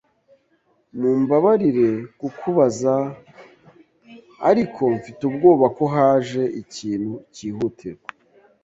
[0.99, 1.89] Mumbabarire
[2.19, 2.95] kukubabaza,
[4.49, 8.07] ariko mfite ubwoba ko haje ikintu cyihutirwa.